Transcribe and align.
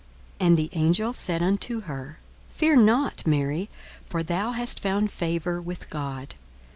42:001:030 0.39 0.47
And 0.47 0.57
the 0.57 0.69
angel 0.71 1.13
said 1.13 1.43
unto 1.43 1.81
her, 1.81 2.17
Fear 2.49 2.77
not, 2.77 3.27
Mary: 3.27 3.69
for 4.09 4.23
thou 4.23 4.53
hast 4.53 4.79
found 4.79 5.11
favour 5.11 5.61
with 5.61 5.91
God. 5.91 6.33